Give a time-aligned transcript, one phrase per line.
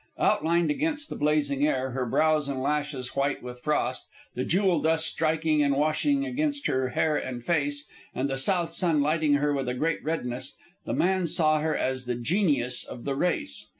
[0.17, 5.05] '"Outlined against the blazing air, her brows and lashes white with frost, the jewel dust
[5.05, 9.75] striking and washing against hair and face, and the south sun lighting her with a
[9.75, 10.55] great redness,
[10.87, 13.67] the man saw her as the genius of the race.